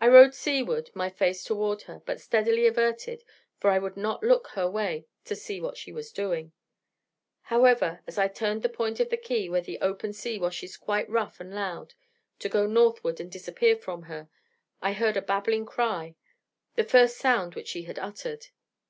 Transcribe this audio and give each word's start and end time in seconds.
I 0.00 0.08
rowed 0.08 0.32
sea 0.34 0.62
ward, 0.62 0.88
my 0.94 1.10
face 1.10 1.44
toward 1.44 1.82
her, 1.82 2.00
but 2.06 2.22
steadily 2.22 2.66
averted, 2.66 3.22
for 3.58 3.68
I 3.68 3.78
would 3.78 3.94
not 3.94 4.22
look 4.22 4.46
her 4.54 4.66
way 4.66 5.04
to 5.26 5.36
see 5.36 5.60
what 5.60 5.76
she 5.76 5.92
was 5.92 6.10
doing. 6.10 6.52
However, 7.52 8.00
as 8.06 8.16
I 8.16 8.28
turned 8.28 8.62
the 8.62 8.70
point 8.70 8.98
of 8.98 9.10
the 9.10 9.18
quay, 9.18 9.50
where 9.50 9.60
the 9.60 9.78
open 9.80 10.14
sea 10.14 10.38
washes 10.38 10.78
quite 10.78 11.10
rough 11.10 11.38
and 11.38 11.54
loud, 11.54 11.92
to 12.38 12.48
go 12.48 12.66
northward 12.66 13.20
and 13.20 13.30
disappear 13.30 13.76
from 13.76 14.04
her, 14.04 14.30
I 14.80 14.94
heard 14.94 15.18
a 15.18 15.20
babbling 15.20 15.66
cry 15.66 16.16
the 16.76 16.82
first 16.84 17.18
sound 17.18 17.54
which 17.54 17.68
she 17.68 17.82
had 17.82 17.98
uttered. 17.98 18.46